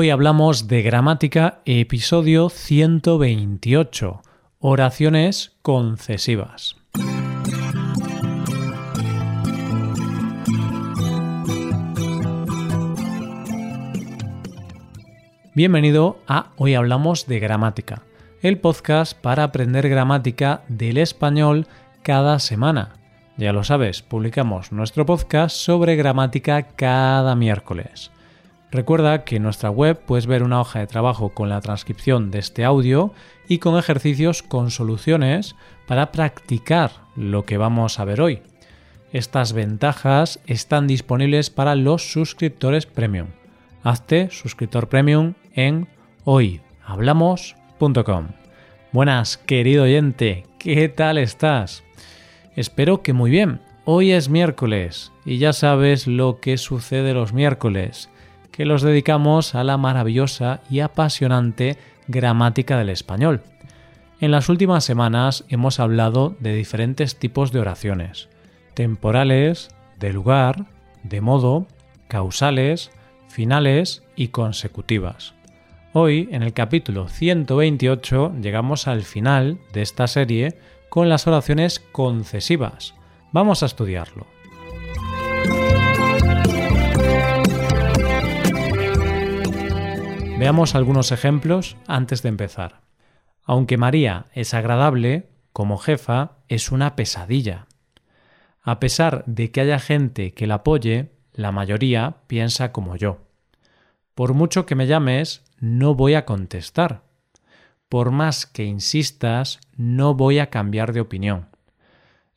[0.00, 4.22] Hoy hablamos de gramática, episodio 128,
[4.60, 6.76] oraciones concesivas.
[15.56, 18.02] Bienvenido a Hoy Hablamos de Gramática,
[18.40, 21.66] el podcast para aprender gramática del español
[22.04, 22.94] cada semana.
[23.36, 28.12] Ya lo sabes, publicamos nuestro podcast sobre gramática cada miércoles.
[28.70, 32.40] Recuerda que en nuestra web puedes ver una hoja de trabajo con la transcripción de
[32.40, 33.14] este audio
[33.48, 38.42] y con ejercicios con soluciones para practicar lo que vamos a ver hoy.
[39.10, 43.28] Estas ventajas están disponibles para los suscriptores premium.
[43.82, 45.88] Hazte suscriptor premium en
[46.24, 48.26] hoyhablamos.com.
[48.92, 51.84] Buenas, querido oyente, ¿qué tal estás?
[52.54, 53.62] Espero que muy bien.
[53.86, 58.10] Hoy es miércoles y ya sabes lo que sucede los miércoles
[58.58, 63.42] que los dedicamos a la maravillosa y apasionante gramática del español.
[64.20, 68.28] En las últimas semanas hemos hablado de diferentes tipos de oraciones,
[68.74, 69.68] temporales,
[70.00, 70.66] de lugar,
[71.04, 71.68] de modo,
[72.08, 72.90] causales,
[73.28, 75.34] finales y consecutivas.
[75.92, 82.94] Hoy, en el capítulo 128, llegamos al final de esta serie con las oraciones concesivas.
[83.30, 84.26] Vamos a estudiarlo.
[90.48, 92.80] Veamos algunos ejemplos antes de empezar.
[93.44, 97.66] Aunque María es agradable, como jefa es una pesadilla.
[98.62, 103.18] A pesar de que haya gente que la apoye, la mayoría piensa como yo.
[104.14, 107.02] Por mucho que me llames, no voy a contestar.
[107.90, 111.48] Por más que insistas, no voy a cambiar de opinión.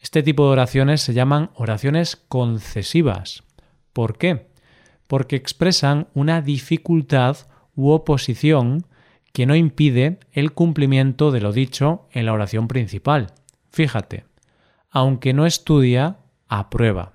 [0.00, 3.44] Este tipo de oraciones se llaman oraciones concesivas.
[3.92, 4.48] ¿Por qué?
[5.06, 7.36] Porque expresan una dificultad
[7.80, 8.84] u oposición
[9.32, 13.32] que no impide el cumplimiento de lo dicho en la oración principal.
[13.70, 14.24] Fíjate,
[14.90, 16.18] aunque no estudia,
[16.48, 17.14] aprueba.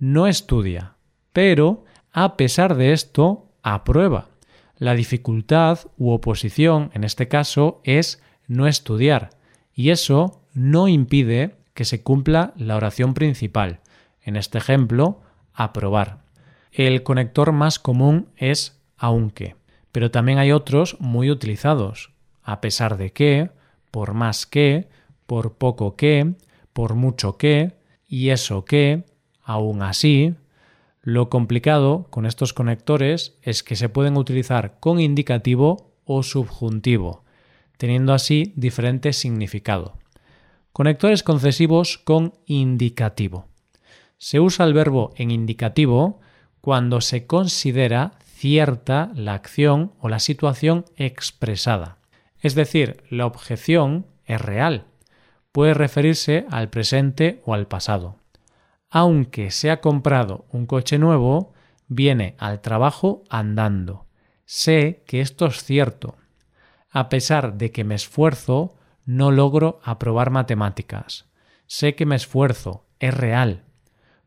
[0.00, 0.96] No estudia,
[1.32, 4.28] pero a pesar de esto, aprueba.
[4.76, 9.30] La dificultad u oposición en este caso es no estudiar,
[9.74, 13.80] y eso no impide que se cumpla la oración principal,
[14.22, 15.20] en este ejemplo,
[15.52, 16.22] aprobar.
[16.72, 19.56] El conector más común es aunque
[19.94, 22.10] pero también hay otros muy utilizados,
[22.42, 23.52] a pesar de que,
[23.92, 24.88] por más que,
[25.24, 26.34] por poco que,
[26.72, 27.76] por mucho que,
[28.08, 29.04] y eso que,
[29.44, 30.34] aún así.
[31.00, 37.22] Lo complicado con estos conectores es que se pueden utilizar con indicativo o subjuntivo,
[37.76, 39.96] teniendo así diferente significado.
[40.72, 43.46] Conectores concesivos con indicativo.
[44.18, 46.18] Se usa el verbo en indicativo
[46.60, 51.98] cuando se considera cierta la acción o la situación expresada.
[52.40, 54.86] Es decir, la objeción es real.
[55.52, 58.16] Puede referirse al presente o al pasado.
[58.90, 61.54] Aunque se ha comprado un coche nuevo,
[61.86, 64.06] viene al trabajo andando.
[64.44, 66.16] Sé que esto es cierto.
[66.90, 71.26] A pesar de que me esfuerzo, no logro aprobar matemáticas.
[71.66, 73.64] Sé que me esfuerzo, es real.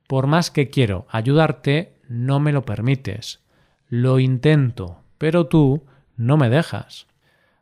[0.08, 3.47] Por más que quiero ayudarte, no me lo permites.
[3.90, 7.08] Lo intento, pero tú no me dejas.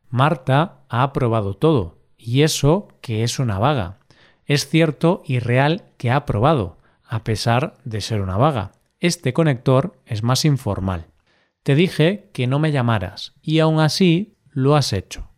[0.09, 3.99] Marta ha aprobado todo, y eso que es una vaga.
[4.45, 8.71] Es cierto y real que ha aprobado, a pesar de ser una vaga.
[8.99, 11.07] Este conector es más informal.
[11.63, 15.29] Te dije que no me llamaras, y aún así lo has hecho.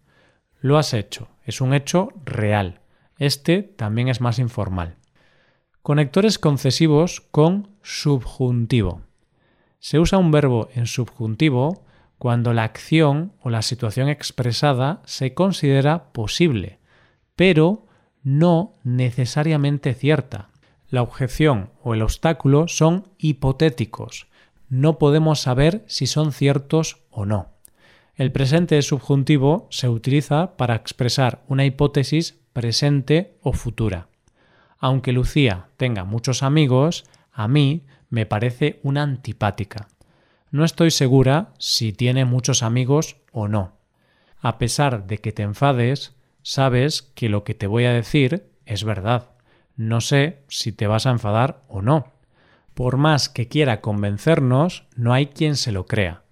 [0.60, 2.82] Lo has hecho, es un hecho real.
[3.18, 4.96] Este también es más informal.
[5.82, 9.07] Conectores concesivos con subjuntivo.
[9.80, 11.84] Se usa un verbo en subjuntivo
[12.18, 16.80] cuando la acción o la situación expresada se considera posible,
[17.36, 17.86] pero
[18.24, 20.50] no necesariamente cierta.
[20.90, 24.28] La objeción o el obstáculo son hipotéticos.
[24.70, 27.50] No podemos saber si son ciertos o no.
[28.16, 34.08] El presente subjuntivo se utiliza para expresar una hipótesis presente o futura.
[34.80, 39.88] Aunque Lucía tenga muchos amigos, a mí me parece una antipática.
[40.52, 43.74] No estoy segura si tiene muchos amigos o no.
[44.40, 48.84] A pesar de que te enfades, sabes que lo que te voy a decir es
[48.84, 49.32] verdad.
[49.76, 52.14] No sé si te vas a enfadar o no.
[52.74, 56.24] Por más que quiera convencernos, no hay quien se lo crea.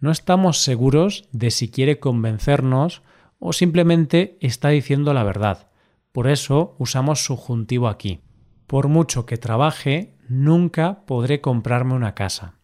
[0.00, 3.02] No estamos seguros de si quiere convencernos
[3.38, 5.68] o simplemente está diciendo la verdad.
[6.10, 8.20] Por eso usamos subjuntivo aquí.
[8.66, 12.54] Por mucho que trabaje, nunca podré comprarme una casa.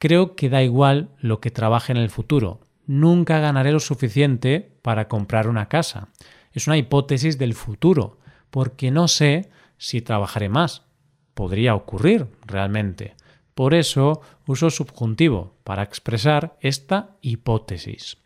[0.00, 2.60] Creo que da igual lo que trabaje en el futuro.
[2.86, 6.08] Nunca ganaré lo suficiente para comprar una casa.
[6.52, 8.18] Es una hipótesis del futuro,
[8.50, 10.86] porque no sé si trabajaré más.
[11.34, 13.14] Podría ocurrir realmente.
[13.54, 18.18] Por eso uso subjuntivo para expresar esta hipótesis.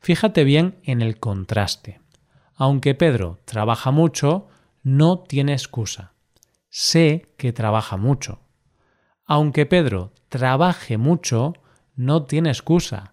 [0.00, 2.00] Fíjate bien en el contraste.
[2.56, 4.48] Aunque Pedro trabaja mucho,
[4.82, 6.13] no tiene excusa.
[6.76, 8.40] Sé que trabaja mucho.
[9.24, 11.52] Aunque Pedro trabaje mucho,
[11.94, 13.12] no tiene excusa.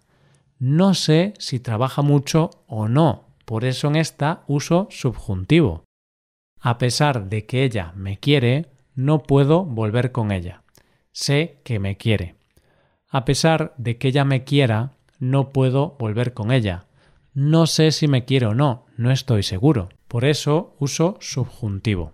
[0.58, 5.84] No sé si trabaja mucho o no, por eso en esta uso subjuntivo.
[6.58, 8.66] A pesar de que ella me quiere,
[8.96, 10.64] no puedo volver con ella.
[11.12, 12.34] Sé que me quiere.
[13.08, 16.86] A pesar de que ella me quiera, no puedo volver con ella.
[17.32, 19.88] No sé si me quiere o no, no estoy seguro.
[20.08, 22.12] Por eso uso subjuntivo.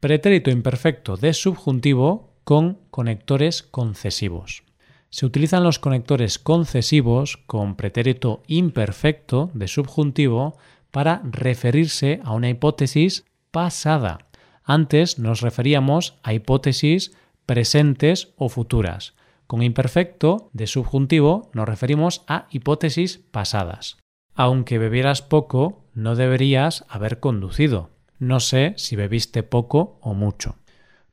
[0.00, 4.62] Pretérito imperfecto de subjuntivo con conectores concesivos.
[5.10, 10.56] Se utilizan los conectores concesivos con pretérito imperfecto de subjuntivo
[10.90, 14.30] para referirse a una hipótesis pasada.
[14.64, 17.12] Antes nos referíamos a hipótesis
[17.44, 19.12] presentes o futuras.
[19.46, 23.98] Con imperfecto de subjuntivo nos referimos a hipótesis pasadas.
[24.34, 27.90] Aunque bebieras poco, no deberías haber conducido.
[28.20, 30.56] No sé si bebiste poco o mucho.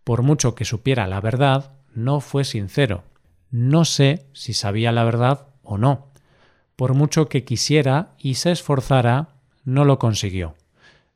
[0.03, 3.05] Por mucho que supiera la verdad, no fue sincero.
[3.49, 6.11] No sé si sabía la verdad o no.
[6.75, 9.29] Por mucho que quisiera y se esforzara,
[9.63, 10.55] no lo consiguió.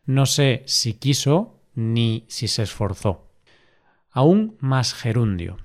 [0.06, 3.28] No sé si quiso ni si se esforzó.
[4.12, 5.58] Aún más gerundio.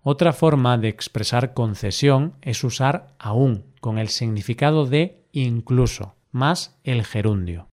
[0.00, 7.04] Otra forma de expresar concesión es usar aún con el significado de incluso, más el
[7.04, 7.68] gerundio.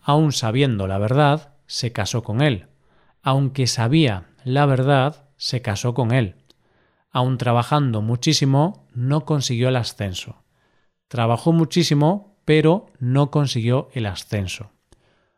[0.00, 2.66] Aún sabiendo la verdad, se casó con él.
[3.22, 6.36] Aunque sabía la verdad, se casó con él.
[7.10, 10.44] Aún trabajando muchísimo, no consiguió el ascenso.
[11.08, 14.72] Trabajó muchísimo, pero no consiguió el ascenso.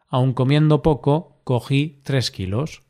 [0.08, 2.82] Aun comiendo poco, cogí tres kilos.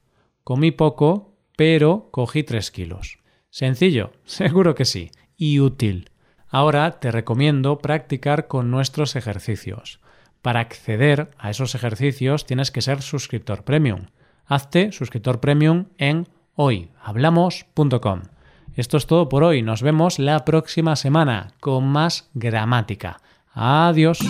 [0.45, 3.19] Comí poco, pero cogí tres kilos.
[3.51, 6.11] Sencillo, seguro que sí, y útil.
[6.49, 10.01] Ahora te recomiendo practicar con nuestros ejercicios.
[10.47, 14.03] Para acceder a esos ejercicios tienes que ser suscriptor premium.
[14.47, 18.23] Hazte suscriptor premium en hoyhablamos.com.
[18.77, 19.63] Esto es todo por hoy.
[19.63, 23.21] Nos vemos la próxima semana con más gramática.
[23.55, 24.21] Adiós.